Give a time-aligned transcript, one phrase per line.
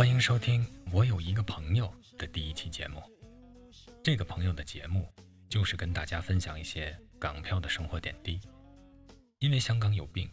[0.00, 3.02] 欢迎收听我有一个朋友的第一期节目。
[4.02, 5.06] 这个朋友的节目
[5.46, 8.40] 就是跟大家分享一些港漂的生活点滴。
[9.40, 10.32] 因为香港有病，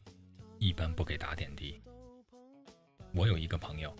[0.58, 1.82] 一般不给打点滴。
[3.14, 3.94] 我有一个朋友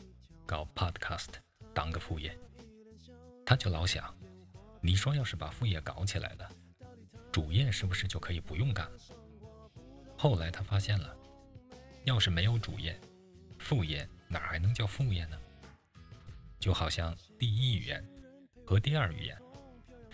[0.46, 1.32] 搞 Podcast
[1.74, 2.34] 当个副业，
[3.46, 4.18] 他就老想，
[4.80, 6.50] 你说要是把副业搞起来了，
[7.30, 9.00] 主业是不是就可以不用干了？
[10.18, 11.14] 后来他发现了，
[12.06, 12.98] 要是没有主业，
[13.60, 15.38] 副业哪还能叫副业呢？
[16.60, 18.04] 就好像第一语言
[18.66, 19.38] 和第二语言，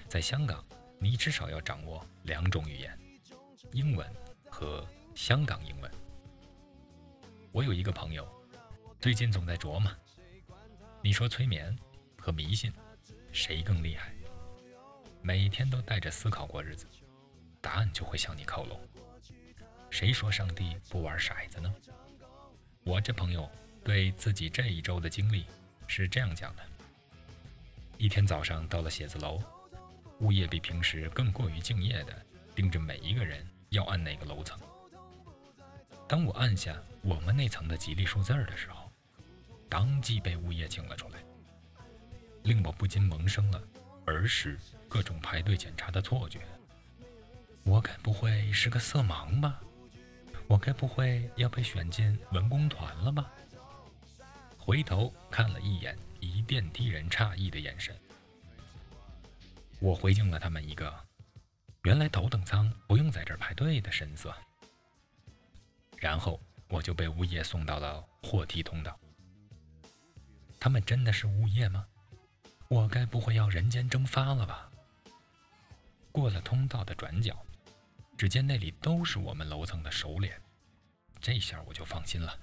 [0.08, 0.64] 在香港，
[1.00, 2.98] 你至少要掌握两种语言，
[3.72, 4.08] 英文
[4.50, 4.86] 和
[5.16, 5.92] 香港英文。
[7.52, 8.28] 我有一个朋友，
[9.00, 9.92] 最近总在琢磨，
[11.02, 11.76] 你说催眠
[12.18, 12.72] 和迷信
[13.32, 14.14] 谁更厉害？
[15.22, 16.86] 每天都带着思考过日子，
[17.62, 18.80] 答案就会向你靠拢。
[19.90, 21.74] 谁说上帝不玩骰子呢？
[22.84, 23.50] 我这朋友
[23.84, 25.46] 对自己这一周的经历。
[25.88, 26.64] 是这样讲的：
[27.98, 29.42] 一天早上到了写字楼，
[30.20, 34.60] 物业比平时更过于敬业的盯着每一个人要按哪个楼层。
[36.08, 38.92] 当我按下我们那层的吉利数字的时候，
[39.70, 41.20] 当即被物业请了出来，
[42.44, 43.62] 令我不禁萌生了
[44.06, 46.42] 儿时各种排队检查的错觉。
[47.64, 49.60] 我该不会是个色盲吧？
[50.48, 53.32] 我该不会要被选进文工团了吧？
[54.66, 57.94] 回头看了一眼一电梯人诧异的眼神，
[59.82, 60.90] 我回敬了他们一个
[61.84, 64.34] “原来头等舱不用在这排队”的神色，
[65.98, 66.40] 然后
[66.70, 68.98] 我就被物业送到了货梯通道。
[70.62, 71.86] 他们真的是物业吗？
[72.70, 74.72] 我该不会要人间蒸发了吧？
[76.10, 77.38] 过了通道的转角，
[78.18, 80.42] 只见那里都是我们楼层的熟脸，
[81.20, 82.34] 这下我就放心了。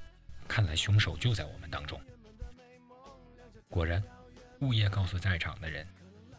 [0.47, 1.99] 看来凶手就在我们当中。
[3.70, 4.03] 果然，
[4.62, 5.86] 物业告诉在场的人，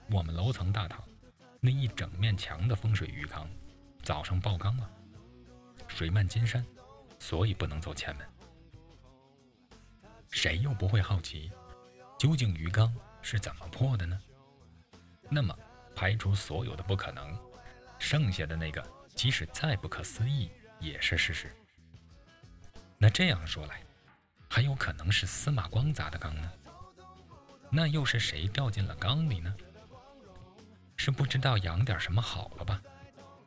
[0.10, 1.02] 我们楼层大堂
[1.62, 3.50] 那一整面墙的风水鱼缸
[4.04, 4.92] 早上爆缸了，
[5.88, 6.64] 水漫金山，
[7.20, 8.28] 所以不能走前门。
[10.30, 11.50] 谁又不会好奇，
[12.20, 14.22] 究竟鱼缸是怎么破的呢？
[15.30, 15.58] 那么，
[15.96, 17.40] 排除所有的不可能，
[17.98, 21.50] 剩下的那个，即使再不可思议，也是事实。
[22.98, 23.82] 那这样说来，
[24.50, 26.52] 还有可能是司马光砸的缸呢？
[27.74, 29.56] 那又是谁掉进了缸里呢？
[30.98, 32.82] 是不知道养点什么好了吧？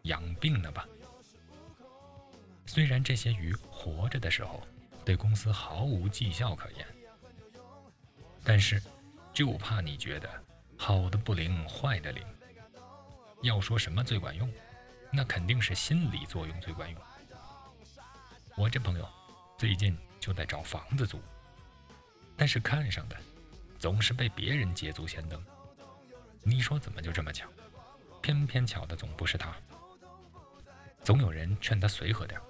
[0.03, 0.89] 养病了吧？
[2.67, 4.67] 虽然这些鱼活着的时候
[5.05, 6.87] 对公司毫无绩效可言，
[8.43, 8.83] 但是
[9.33, 10.29] 就怕你觉得
[10.77, 12.25] 好的不灵，坏的灵。
[13.43, 14.51] 要说什么最管用，
[15.13, 17.01] 那肯定是心理作用最管用。
[18.57, 19.07] 我这朋友
[19.59, 21.21] 最近就在找房子租，
[22.37, 23.17] 但是看上的。
[23.85, 25.45] 总是被别人捷足先登，
[26.43, 27.47] 你说怎么就这么巧？
[28.23, 29.55] 偏偏巧的总不是他。
[31.03, 32.41] 总有人劝他随和点，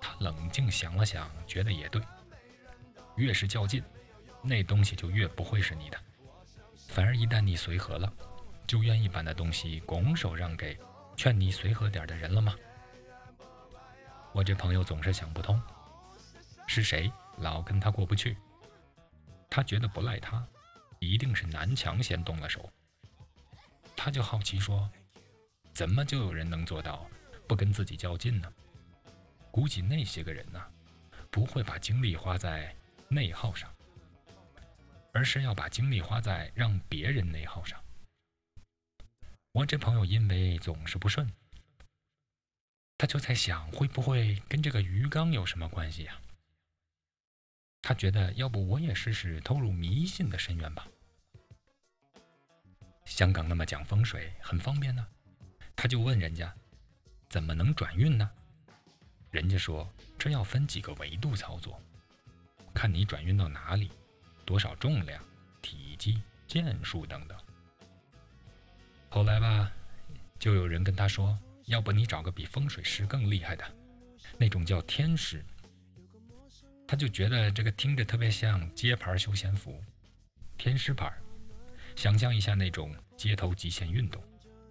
[0.00, 2.02] 他冷静想了想，觉得也对。
[3.14, 3.80] 越是较劲，
[4.42, 5.98] 那东西就越不会是你的。
[6.88, 8.12] 反而一旦你随和了，
[8.66, 10.76] 就愿意把那东西拱手让给
[11.16, 12.56] 劝你随和点的人了吗？
[14.32, 15.62] 我这朋友总是想不通，
[16.66, 18.36] 是谁老跟他过不去？
[19.58, 20.46] 他觉得不赖他，
[21.00, 22.72] 一定是南墙先动了手。
[23.96, 24.88] 他就好奇说
[25.74, 27.10] ：“怎么就有人能做到
[27.48, 28.54] 不跟自己较劲呢？”
[29.50, 30.64] 估计那些个人呢，
[31.28, 32.72] 不会把精力花在
[33.08, 33.68] 内耗上，
[35.12, 37.82] 而是要把精力花在让别人内耗上。
[39.50, 41.28] 我这朋友因为总是不顺，
[42.96, 46.16] 他就在想，会不会跟这个鱼缸有什么关系呀？
[47.80, 50.86] 他觉得，要不我也试试投入迷信的深渊吧。
[53.04, 55.06] 香港那么讲风水，很方便呢。
[55.74, 56.52] 他就问人家，
[57.30, 58.30] 怎么能转运呢？
[59.30, 61.80] 人家说，这要分几个维度操作，
[62.74, 63.90] 看你转运到哪里，
[64.44, 65.22] 多少重量、
[65.62, 67.38] 体积、件数等等。
[69.08, 69.72] 后来吧，
[70.38, 73.64] 就有人跟他说，要不你找个比风水师更厉害的，
[74.36, 75.44] 那种叫天师。
[76.88, 79.78] 他就觉得这个听着特别像街牌休闲服，
[80.56, 81.12] 天师牌。
[81.94, 84.22] 想象一下那种街头极限运动，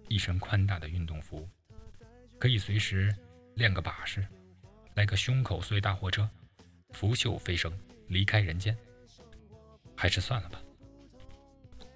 [0.08, 1.48] 一身宽大的运动服，
[2.36, 3.14] 可以随时
[3.54, 4.26] 练个把式，
[4.94, 6.28] 来个胸口碎大货车，
[6.90, 7.72] 拂袖飞升，
[8.08, 8.76] 离开人间。
[9.96, 10.60] 还是算了吧。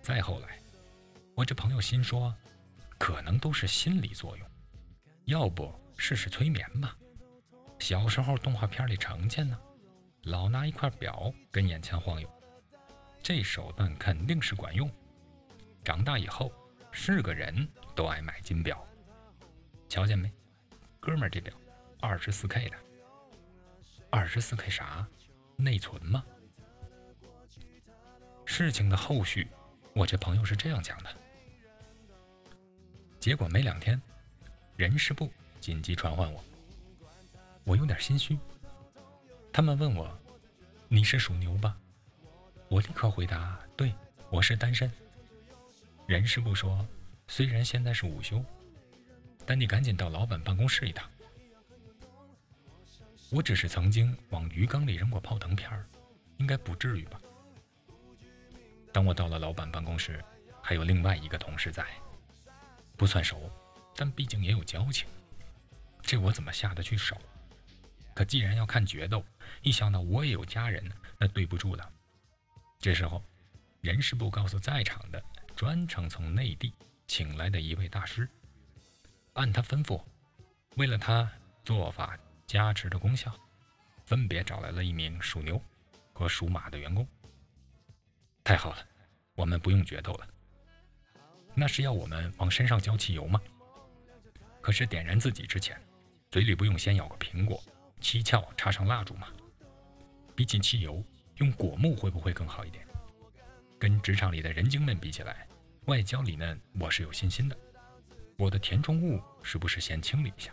[0.02, 0.60] 再后来，
[1.34, 2.32] 我这朋友心说，
[2.96, 4.46] 可能都是心理作用，
[5.24, 6.96] 要不试试催眠吧？
[7.80, 9.58] 小时候动画片里常见呢。
[10.24, 12.30] 老拿一块表跟眼前晃悠，
[13.22, 14.88] 这手段肯定是管用。
[15.82, 16.52] 长大以后，
[16.92, 18.86] 是个人都爱买金表。
[19.88, 20.32] 瞧见没，
[21.00, 21.52] 哥们儿，这表
[22.00, 22.76] 二十四 K 的。
[24.10, 25.04] 二十四 K 啥？
[25.56, 26.24] 内存吗？
[28.44, 29.48] 事情的后续，
[29.92, 31.10] 我这朋友是这样讲的。
[33.18, 34.00] 结果没两天，
[34.76, 35.28] 人事部
[35.60, 36.44] 紧急传唤我，
[37.64, 38.38] 我有点心虚。
[39.52, 40.18] 他们问我
[40.88, 41.76] ：“你是属牛吧？”
[42.68, 43.92] 我立刻回答：“对，
[44.30, 44.90] 我是单身。”
[46.08, 46.86] 人事部说
[47.28, 48.42] ：“虽然现在是午休，
[49.44, 51.06] 但你赶紧到老板办公室一趟。”
[53.30, 55.86] 我只是曾经往鱼缸里扔过泡腾片儿，
[56.38, 57.20] 应该不至于吧？
[58.90, 60.24] 当我到了老板办公室，
[60.62, 61.86] 还有另外一个同事在，
[62.96, 63.50] 不算熟，
[63.96, 65.06] 但毕竟也有交情，
[66.00, 67.16] 这我怎么下得去手？
[68.14, 69.24] 可既然要看决斗，
[69.62, 70.84] 一想到我也有家人，
[71.18, 71.92] 那对不住了。
[72.78, 73.22] 这时候，
[73.80, 75.22] 人事部告诉在场的，
[75.56, 76.72] 专程从内地
[77.06, 78.28] 请来的一位大师，
[79.34, 80.02] 按他吩咐，
[80.76, 81.30] 为了他
[81.64, 83.32] 做法加持的功效，
[84.04, 85.60] 分别找来了一名属牛
[86.12, 87.06] 和属马的员工。
[88.44, 88.86] 太好了，
[89.34, 90.28] 我们不用决斗了。
[91.54, 93.40] 那是要我们往身上浇汽油吗？
[94.60, 95.80] 可是点燃自己之前，
[96.30, 97.62] 嘴里不用先咬个苹果，
[98.02, 99.28] 七窍插上蜡烛嘛？
[100.34, 101.02] 比起汽油，
[101.36, 102.84] 用果木会不会更好一点？
[103.78, 105.46] 跟职场里的人精们比起来，
[105.86, 107.56] 外焦里嫩，我是有信心的。
[108.36, 110.52] 我的填充物是不是先清理一下？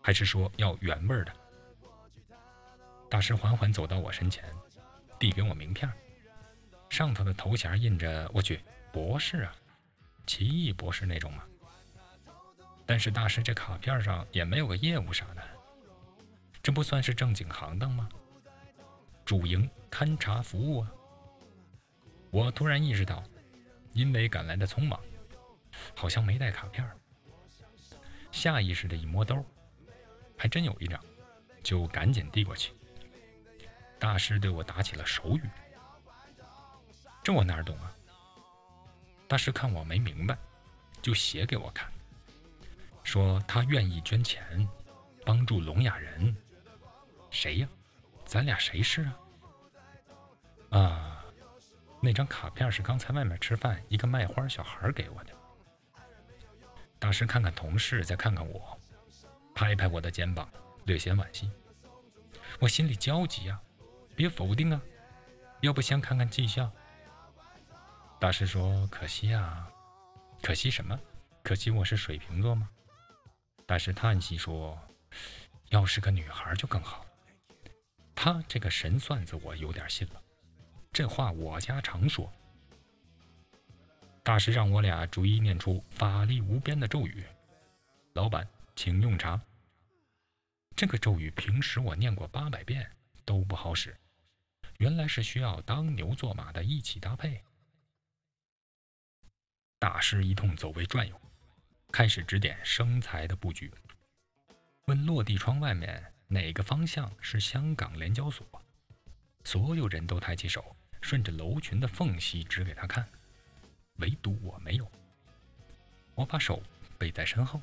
[0.00, 1.32] 还是说要原味的？
[3.10, 4.44] 大师缓缓走到我身前，
[5.18, 5.90] 递给我名片。
[6.88, 8.60] 上头的头衔印着“我去
[8.92, 9.52] 博士啊，
[10.24, 11.42] 奇异博士那种吗？”
[12.86, 15.42] 但是大师这卡片上也没有个业务啥的，
[16.64, 18.08] 这不算是正经行当吗？
[19.22, 20.90] 主营勘察服务啊！
[22.30, 23.22] 我突然意识到，
[23.92, 24.98] 因为赶来的匆忙，
[25.94, 26.90] 好像没带卡片。
[28.32, 29.44] 下意识的一摸兜，
[30.38, 30.98] 还真有一张，
[31.62, 32.72] 就赶紧递过去。
[33.98, 35.42] 大师对我打起了手语。
[37.22, 37.94] 这我哪儿懂啊？
[39.28, 40.34] 大师看我没明白，
[41.02, 41.92] 就写给我看，
[43.02, 44.66] 说他愿意捐钱
[45.26, 46.34] 帮助聋哑人。
[47.34, 47.68] 谁呀？
[48.24, 49.18] 咱俩谁是啊？
[50.70, 51.24] 啊，
[52.00, 55.32] 那张卡片是刚才外面吃饭一个卖花小孩给我的。
[56.98, 58.78] 大师看看同事，再看看我，
[59.52, 60.48] 拍拍我的肩膀，
[60.84, 61.50] 略显惋惜。
[62.60, 63.60] 我心里焦急啊，
[64.14, 64.80] 别否定啊，
[65.60, 66.70] 要不先看看绩效。
[68.20, 69.68] 大师说：“可惜啊，
[70.40, 70.98] 可惜什么？
[71.42, 72.70] 可惜我是水瓶座吗？”
[73.66, 74.78] 大师叹息说
[75.70, 77.03] ：“要是个女孩就更好。”
[78.14, 80.22] 他这个神算子我有点信了，
[80.92, 82.32] 这话我家常说。
[84.22, 87.22] 大师让我俩逐一念出法力无边的咒语。
[88.14, 89.38] 老板，请用茶。
[90.74, 92.90] 这个咒语平时我念过八百遍
[93.24, 93.94] 都不好使，
[94.78, 97.42] 原来是需要当牛做马的一起搭配。
[99.78, 101.20] 大师一通走位转悠，
[101.92, 103.70] 开始指点生财的布局。
[104.86, 108.46] 问落地窗外面哪个方向是香港联交所？
[109.44, 113.06] 所有人都抬起手，顺着楼群的缝隙指给他看，
[113.96, 114.90] 唯独我没有。
[116.14, 116.62] 我把手
[116.98, 117.60] 背在身后，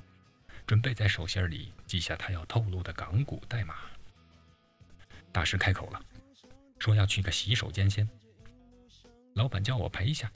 [0.68, 3.76] 准备在手心里记下他要透露的港股代码。
[5.32, 6.06] 大师开口了，
[6.78, 8.08] 说要去个洗手间先。
[9.34, 10.32] 老板叫我陪一下。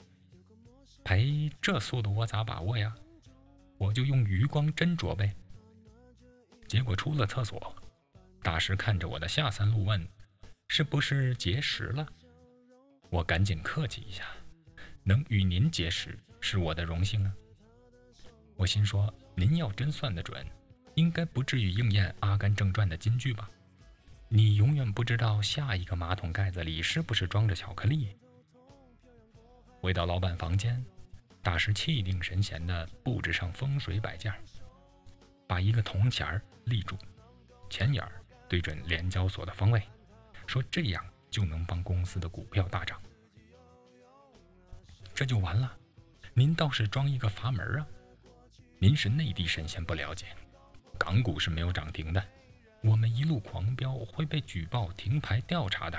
[1.04, 2.92] 陪这速度我咋把握呀？
[3.78, 5.32] 我就用余光斟酌呗。
[6.66, 7.76] 结果出了厕所，
[8.46, 10.08] 大师看着我的下三路问
[10.70, 12.06] ：“是不是结识了？”
[13.10, 14.22] 我赶紧客气一下
[15.02, 17.34] ：“能与您结识是我的荣幸啊。”
[18.54, 20.46] 我心说：“您要真算得准，
[20.94, 23.50] 应该不至于应验《阿甘正传》的金句吧？
[24.28, 28.16] 你永远不知道下一个马桶盖子里是不是装着巧克力。”
[29.82, 30.80] 回到老板房间。
[31.42, 34.32] 大师气定神闲地布置上风水摆件，
[35.48, 36.96] 把一个铜钱儿立住，
[37.68, 39.82] 钱眼儿对准联交所的方位，
[40.46, 43.00] 说这样就能帮公司的股票大涨。
[45.14, 45.76] 这就完了？
[46.34, 47.86] 您倒是装一个阀门啊！
[48.78, 50.26] 您是内地神仙不了解，
[50.98, 52.22] 港股是没有涨停的，
[52.82, 55.98] 我们一路狂飙会被举报停牌调查的。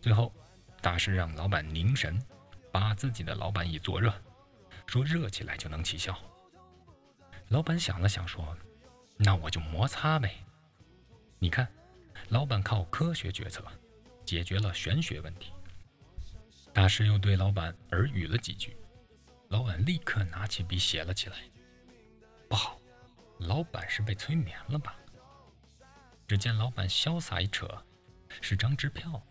[0.00, 0.32] 最后，
[0.80, 2.20] 大师让老板凝神。
[2.70, 4.12] 把自己的老板椅坐热，
[4.86, 6.16] 说热起来就能起效。
[7.48, 8.56] 老板想了想说
[9.16, 10.36] ：“那我就摩擦呗。”
[11.40, 11.68] 你看，
[12.30, 13.64] 老板靠科学决策
[14.24, 15.52] 解决了玄学问题，
[16.72, 18.76] 大师又对老板耳语了几句，
[19.48, 21.36] 老板立刻拿起笔写了起来。
[22.48, 22.80] 不好，
[23.38, 24.96] 老板是被催眠了吧？
[26.26, 27.68] 只见老板潇洒一扯，
[28.40, 29.22] 是张支票。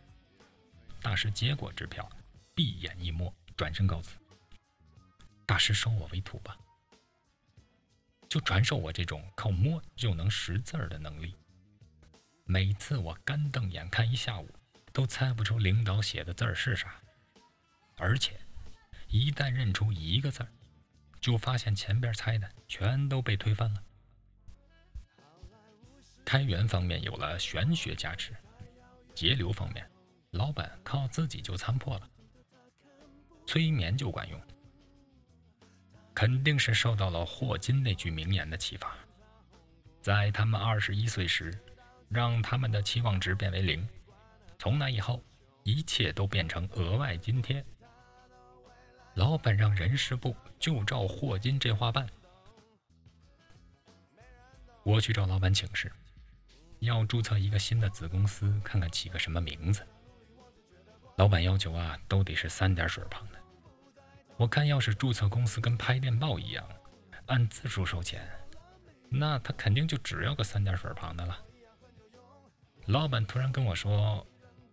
[1.01, 2.09] 大师接过支票，
[2.55, 4.17] 闭眼一摸，转身告辞。
[5.45, 6.57] 大师收我为徒吧，
[8.29, 11.35] 就传授我这种靠摸就能识字儿的能力。
[12.49, 14.49] 每次我干瞪眼看一下午，
[14.93, 16.95] 都猜不出领导写的字儿是啥。
[17.97, 18.39] 而且，
[19.09, 20.49] 一旦认出一个字儿，
[21.19, 23.83] 就发现前边猜的全都被推翻了。
[26.23, 28.33] 开源方面有了玄学加持，
[29.13, 29.85] 节流方面，
[30.31, 32.09] 老板靠自己就参破了。
[33.45, 34.41] 催眠就管用，
[36.13, 38.95] 肯定是受到了霍金那句名言的启发，
[40.01, 41.57] 在他们二十一岁时，
[42.09, 43.87] 让他们的期望值变为零，
[44.57, 45.21] 从那以后，
[45.63, 47.63] 一切都变成额外津贴。
[49.15, 52.07] 老板让人事部就照霍金这话办。
[54.83, 55.91] 我去找老板请示，
[56.79, 59.85] 要注册一个新的子公司，看看起个什么名字。
[61.17, 63.39] 老板要求啊，都得是三点水旁的。
[64.37, 66.63] 我看要是注册公司跟拍电报一样，
[67.25, 68.25] 按字数收钱，
[69.09, 71.37] 那他肯定就只要个三点水旁的了。
[72.87, 74.25] 老板突然跟我说：“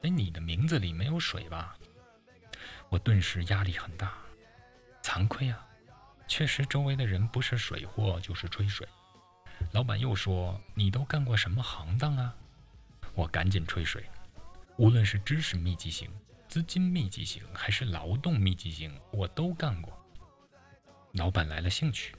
[0.03, 1.77] 哎，你的名字里没有水吧？”
[2.89, 4.13] 我顿时压力很大。
[5.03, 5.67] 惭愧啊，
[6.29, 8.87] 确实周围的人不是水货就是吹水。
[9.73, 12.33] 老板又说：“你都干过什么行当啊？”
[13.15, 14.05] 我赶紧吹水，
[14.77, 16.09] 无论是知识密集型、
[16.49, 19.93] 资金密集型，还是劳动密集型，我都干过。
[21.13, 22.15] 老板来了兴趣，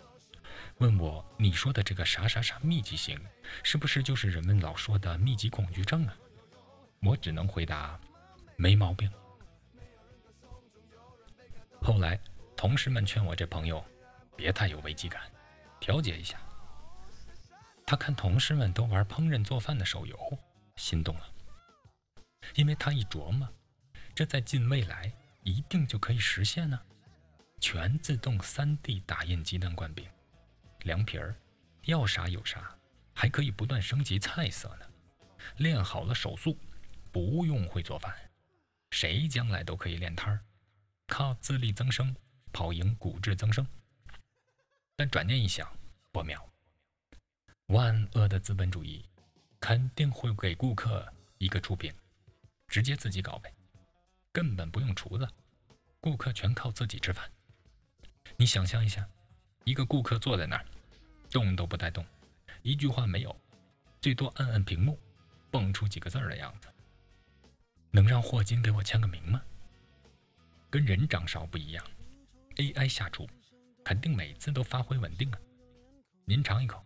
[0.77, 3.19] 问我：“你说的这个啥啥啥密集型，
[3.63, 6.15] 是不是就是人们老说的密集恐惧症啊？”
[7.01, 7.99] 我只能回答
[8.57, 9.11] ：“没毛病。”
[11.81, 12.19] 后来。
[12.57, 13.83] 同事们劝我这朋友
[14.33, 15.21] 别太有危机感，
[15.77, 16.39] 调节一下。
[17.85, 20.17] 他看同事们都玩烹饪做饭的手游，
[20.77, 21.29] 心动了，
[22.55, 23.47] 因为他一琢磨，
[24.15, 25.11] 这在近未来
[25.43, 26.79] 一定就可以实现呢。
[27.59, 30.07] 全自动 3D 打印鸡蛋灌饼，
[30.85, 31.35] 凉皮儿，
[31.83, 32.75] 要啥有啥，
[33.13, 34.85] 还可以不断升级菜色呢。
[35.57, 36.57] 练好了手速，
[37.11, 38.11] 不用会做饭，
[38.89, 40.39] 谁将来都可以练摊儿，
[41.05, 42.15] 靠自力增生。
[42.53, 43.67] 跑赢骨质增生，
[44.95, 45.69] 但转念一想，
[46.13, 46.41] 不妙。
[47.65, 49.03] 万恶的资本主义
[49.59, 51.05] 肯定会给顾客
[51.37, 51.93] 一个出品，
[52.69, 53.53] 直接自己搞呗，
[54.31, 55.27] 根本不用厨子，
[55.99, 57.29] 顾客全靠自己吃饭。
[58.37, 59.05] 你想象一下，
[59.65, 60.65] 一个顾客坐在那儿，
[61.35, 62.05] 动都不带动，
[62.61, 63.37] 一句话没有，
[63.99, 64.97] 最多按按屏幕，
[65.51, 66.69] 蹦出几个字儿的样子，
[67.91, 69.41] 能让霍金给我签个名吗？
[70.69, 71.85] 跟人掌勺不一样。
[72.55, 73.27] AI 下厨，
[73.83, 75.37] 肯定每次都发挥稳定啊！
[76.23, 76.81] 您尝一口，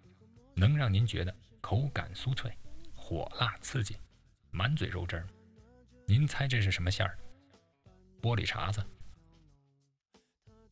[0.56, 2.52] 能让您觉得口感酥脆、
[2.96, 3.96] 火辣刺激、
[4.50, 5.28] 满嘴肉汁儿。
[6.08, 7.16] 您猜这是什么馅儿？
[8.20, 8.84] 玻璃碴子。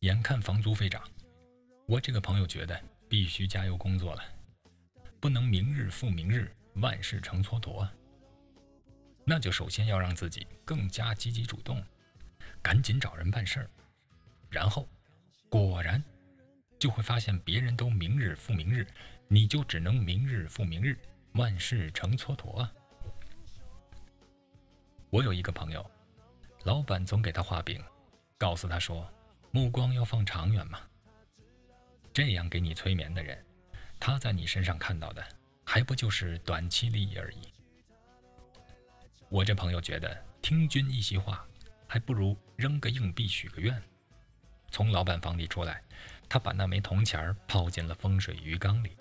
[0.00, 1.00] 眼看房租飞涨，
[1.86, 4.22] 我这个朋友觉得必须加油工作了，
[5.18, 7.92] 不能明日复明日，万事成蹉跎啊！
[9.24, 11.82] 那就首先要让自己更加积极主动，
[12.62, 13.70] 赶紧找人办事儿。
[14.50, 14.88] 然后，
[15.48, 16.02] 果然
[16.78, 18.86] 就会发现别人都明日复明日，
[19.26, 20.98] 你就只能明日复明日，
[21.32, 22.72] 万事成蹉跎啊！
[25.10, 25.90] 我有一个朋友，
[26.64, 27.82] 老板总给他画饼，
[28.36, 29.10] 告诉他说
[29.50, 30.80] ：“目光要放长远嘛。”
[32.18, 33.40] 这样给你催眠的人，
[34.00, 35.24] 他在你身上看到的
[35.64, 37.42] 还不就是短期利益而已？
[39.28, 41.46] 我这朋友觉得听君一席话，
[41.86, 43.80] 还不如扔个硬币许个愿。
[44.68, 45.80] 从老板房里出来，
[46.28, 48.96] 他把那枚铜钱泡进了风水鱼缸里。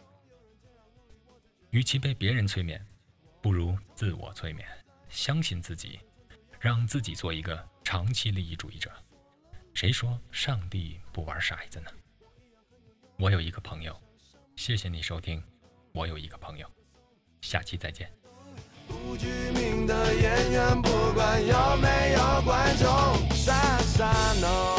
[1.72, 2.80] 与其被别人催眠，
[3.42, 4.70] 不如自我催眠，
[5.10, 6.00] 相信自己，
[6.60, 8.92] 让自己做一个长期利益主义者。
[9.74, 11.90] 谁说上帝不玩骰子呢？
[13.20, 14.00] 我有一个朋友，
[14.56, 15.42] 谢谢你收听。
[15.92, 16.68] 我有一个朋友，
[17.42, 18.12] 下期再见。
[18.88, 22.88] 不具名的演员，不管有没有观众，
[23.36, 24.77] 傻傻弄。